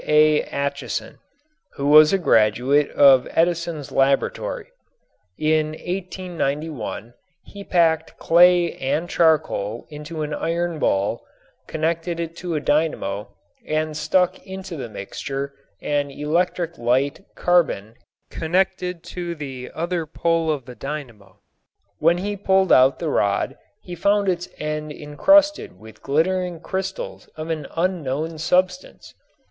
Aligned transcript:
A. 0.07 0.41
Acheson, 0.45 1.19
who 1.73 1.85
was 1.85 2.11
a 2.11 2.17
graduate 2.17 2.89
of 2.89 3.27
Edison's 3.29 3.91
laboratory. 3.91 4.71
In 5.37 5.73
1891 5.73 7.13
he 7.43 7.63
packed 7.63 8.17
clay 8.17 8.73
and 8.77 9.07
charcoal 9.07 9.85
into 9.91 10.23
an 10.23 10.33
iron 10.33 10.79
bowl, 10.79 11.23
connected 11.67 12.19
it 12.19 12.35
to 12.37 12.55
a 12.55 12.59
dynamo 12.59 13.29
and 13.63 13.95
stuck 13.95 14.43
into 14.43 14.75
the 14.75 14.89
mixture 14.89 15.53
an 15.83 16.09
electric 16.09 16.79
light 16.79 17.23
carbon 17.35 17.93
connected 18.31 19.03
to 19.03 19.35
the 19.35 19.69
other 19.75 20.07
pole 20.07 20.49
of 20.49 20.65
the 20.65 20.73
dynamo. 20.73 21.39
When 21.99 22.17
he 22.17 22.35
pulled 22.35 22.71
out 22.71 22.97
the 22.97 23.09
rod 23.09 23.55
he 23.81 23.93
found 23.93 24.29
its 24.29 24.49
end 24.57 24.91
encrusted 24.91 25.77
with 25.79 26.01
glittering 26.01 26.59
crystals 26.59 27.27
of 27.35 27.51
an 27.51 27.67
unknown 27.75 28.39
substance. 28.39 29.13